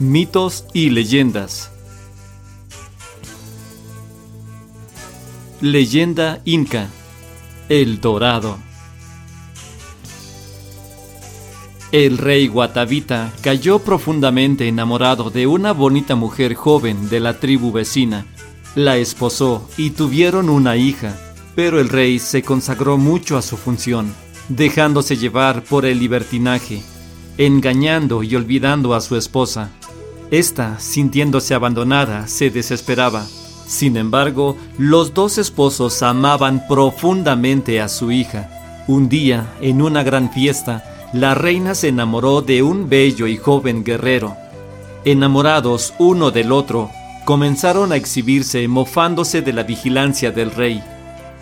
[0.00, 1.70] Mitos y leyendas.
[5.60, 6.88] Leyenda Inca.
[7.68, 8.56] El Dorado.
[11.92, 18.24] El rey Guatavita cayó profundamente enamorado de una bonita mujer joven de la tribu vecina.
[18.74, 21.14] La esposó y tuvieron una hija,
[21.54, 24.14] pero el rey se consagró mucho a su función,
[24.48, 26.82] dejándose llevar por el libertinaje,
[27.36, 29.72] engañando y olvidando a su esposa.
[30.30, 33.26] Esta, sintiéndose abandonada, se desesperaba.
[33.66, 38.84] Sin embargo, los dos esposos amaban profundamente a su hija.
[38.86, 43.82] Un día, en una gran fiesta, la reina se enamoró de un bello y joven
[43.82, 44.36] guerrero.
[45.04, 46.90] Enamorados uno del otro,
[47.24, 50.82] comenzaron a exhibirse mofándose de la vigilancia del rey.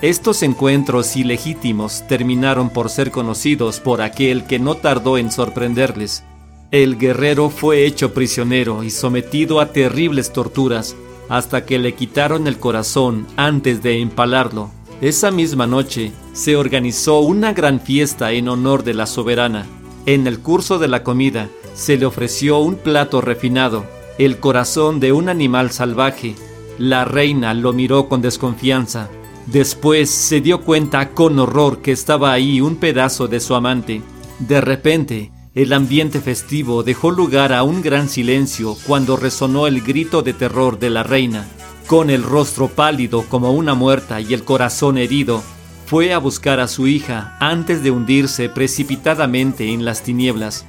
[0.00, 6.24] Estos encuentros ilegítimos terminaron por ser conocidos por aquel que no tardó en sorprenderles.
[6.70, 10.96] El guerrero fue hecho prisionero y sometido a terribles torturas
[11.30, 14.70] hasta que le quitaron el corazón antes de empalarlo.
[15.00, 19.64] Esa misma noche se organizó una gran fiesta en honor de la soberana.
[20.04, 23.86] En el curso de la comida se le ofreció un plato refinado,
[24.18, 26.34] el corazón de un animal salvaje.
[26.76, 29.08] La reina lo miró con desconfianza.
[29.46, 34.02] Después se dio cuenta con horror que estaba ahí un pedazo de su amante.
[34.38, 40.22] De repente, el ambiente festivo dejó lugar a un gran silencio cuando resonó el grito
[40.22, 41.48] de terror de la reina.
[41.88, 45.42] Con el rostro pálido como una muerta y el corazón herido,
[45.84, 50.64] fue a buscar a su hija antes de hundirse precipitadamente en las tinieblas.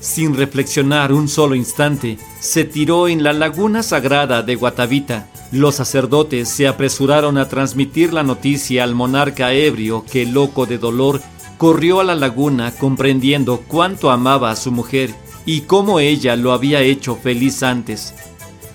[0.00, 5.28] Sin reflexionar un solo instante, se tiró en la laguna sagrada de Guatavita.
[5.52, 11.20] Los sacerdotes se apresuraron a transmitir la noticia al monarca ebrio que, loco de dolor,
[11.62, 15.14] corrió a la laguna comprendiendo cuánto amaba a su mujer
[15.46, 18.16] y cómo ella lo había hecho feliz antes.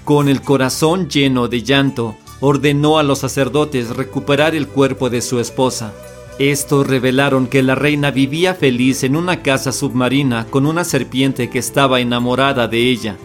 [0.05, 5.41] Con el corazón lleno de llanto, ordenó a los sacerdotes recuperar el cuerpo de su
[5.41, 5.93] esposa.
[6.39, 11.59] Estos revelaron que la reina vivía feliz en una casa submarina con una serpiente que
[11.59, 13.17] estaba enamorada de ella.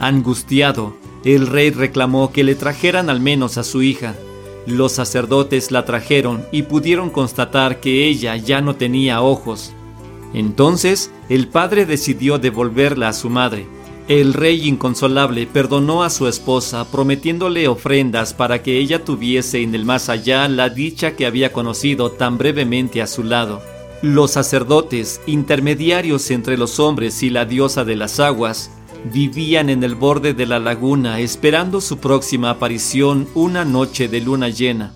[0.00, 4.16] Angustiado, el rey reclamó que le trajeran al menos a su hija,
[4.66, 9.72] los sacerdotes la trajeron y pudieron constatar que ella ya no tenía ojos.
[10.32, 13.66] Entonces el padre decidió devolverla a su madre.
[14.08, 19.86] El rey inconsolable perdonó a su esposa prometiéndole ofrendas para que ella tuviese en el
[19.86, 23.62] más allá la dicha que había conocido tan brevemente a su lado.
[24.02, 28.70] Los sacerdotes, intermediarios entre los hombres y la diosa de las aguas,
[29.04, 34.48] vivían en el borde de la laguna esperando su próxima aparición una noche de luna
[34.48, 34.92] llena.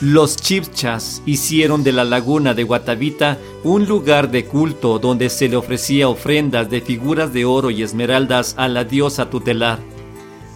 [0.00, 5.56] Los chipchas hicieron de la laguna de Guatavita un lugar de culto donde se le
[5.56, 9.78] ofrecía ofrendas de figuras de oro y esmeraldas a la diosa tutelar.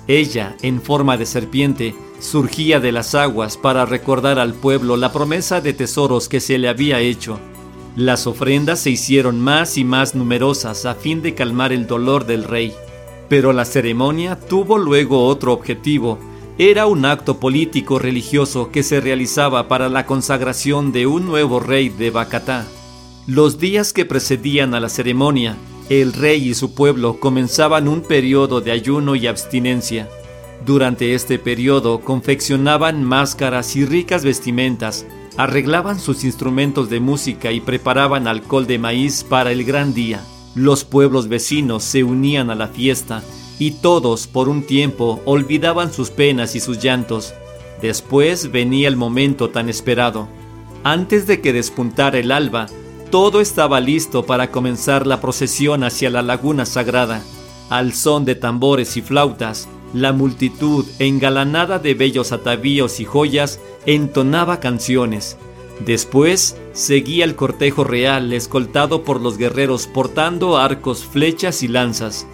[0.06, 5.60] Ella, en forma de serpiente, surgía de las aguas para recordar al pueblo la promesa
[5.60, 7.38] de tesoros que se le había hecho.
[7.97, 12.44] Las ofrendas se hicieron más y más numerosas a fin de calmar el dolor del
[12.44, 12.75] rey.
[13.29, 16.19] Pero la ceremonia tuvo luego otro objetivo.
[16.59, 21.89] Era un acto político religioso que se realizaba para la consagración de un nuevo rey
[21.89, 22.67] de Bacatá.
[23.27, 25.57] Los días que precedían a la ceremonia,
[25.89, 30.09] el rey y su pueblo comenzaban un periodo de ayuno y abstinencia.
[30.65, 38.29] Durante este periodo confeccionaban máscaras y ricas vestimentas, arreglaban sus instrumentos de música y preparaban
[38.29, 40.25] alcohol de maíz para el gran día.
[40.54, 43.22] Los pueblos vecinos se unían a la fiesta
[43.59, 47.34] y todos por un tiempo olvidaban sus penas y sus llantos.
[47.82, 50.28] Después venía el momento tan esperado.
[50.84, 52.66] Antes de que despuntara el alba,
[53.10, 57.22] todo estaba listo para comenzar la procesión hacia la laguna sagrada.
[57.71, 64.60] Al son de tambores y flautas, la multitud, engalanada de bellos atavíos y joyas, entonaba
[64.60, 65.36] canciones.
[65.84, 72.26] Después seguía el cortejo real escoltado por los guerreros portando arcos, flechas y lanzas.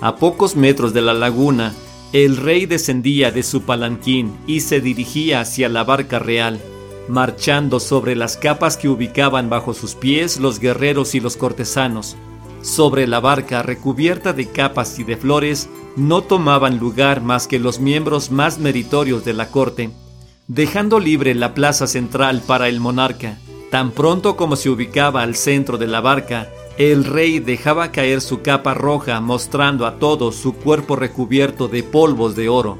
[0.00, 1.74] A pocos metros de la laguna,
[2.12, 6.60] el rey descendía de su palanquín y se dirigía hacia la barca real,
[7.08, 12.16] marchando sobre las capas que ubicaban bajo sus pies los guerreros y los cortesanos.
[12.62, 17.78] Sobre la barca recubierta de capas y de flores no tomaban lugar más que los
[17.78, 19.90] miembros más meritorios de la corte,
[20.48, 23.38] dejando libre la plaza central para el monarca.
[23.76, 28.40] Tan pronto como se ubicaba al centro de la barca, el rey dejaba caer su
[28.40, 32.78] capa roja mostrando a todos su cuerpo recubierto de polvos de oro.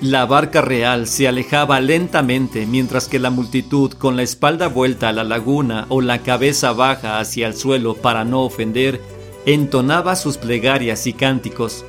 [0.00, 5.12] La barca real se alejaba lentamente mientras que la multitud con la espalda vuelta a
[5.12, 8.98] la laguna o la cabeza baja hacia el suelo para no ofender,
[9.44, 11.84] entonaba sus plegarias y cánticos.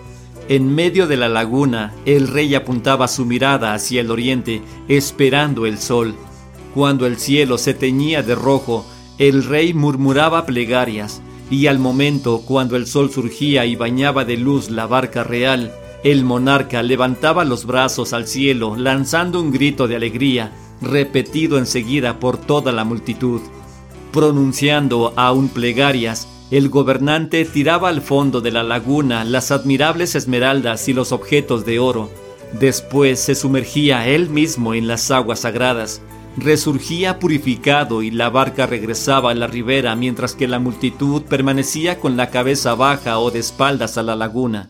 [0.49, 5.77] En medio de la laguna, el rey apuntaba su mirada hacia el oriente, esperando el
[5.77, 6.17] sol.
[6.73, 8.85] Cuando el cielo se teñía de rojo,
[9.17, 14.69] el rey murmuraba plegarias, y al momento cuando el sol surgía y bañaba de luz
[14.69, 15.73] la barca real,
[16.03, 20.51] el monarca levantaba los brazos al cielo, lanzando un grito de alegría,
[20.81, 23.41] repetido enseguida por toda la multitud.
[24.11, 30.93] Pronunciando aún plegarias, el gobernante tiraba al fondo de la laguna las admirables esmeraldas y
[30.93, 32.09] los objetos de oro.
[32.59, 36.01] Después se sumergía él mismo en las aguas sagradas,
[36.37, 42.17] resurgía purificado y la barca regresaba a la ribera mientras que la multitud permanecía con
[42.17, 44.69] la cabeza baja o de espaldas a la laguna.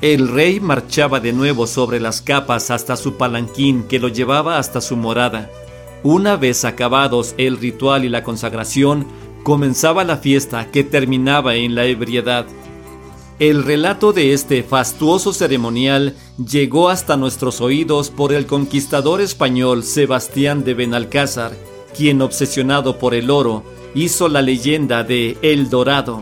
[0.00, 4.80] El rey marchaba de nuevo sobre las capas hasta su palanquín que lo llevaba hasta
[4.80, 5.50] su morada.
[6.04, 9.06] Una vez acabados el ritual y la consagración,
[9.42, 12.46] comenzaba la fiesta que terminaba en la ebriedad.
[13.38, 20.64] El relato de este fastuoso ceremonial llegó hasta nuestros oídos por el conquistador español Sebastián
[20.64, 21.52] de Benalcázar,
[21.96, 23.62] quien obsesionado por el oro
[23.94, 26.20] hizo la leyenda de El Dorado,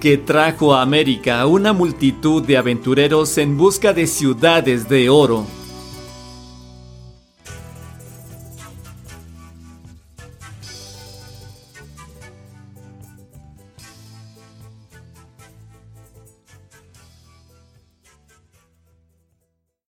[0.00, 5.44] que trajo a América una multitud de aventureros en busca de ciudades de oro